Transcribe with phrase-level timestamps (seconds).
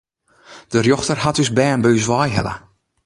[0.71, 2.55] De rjochter hat ús bern by ús wei helle.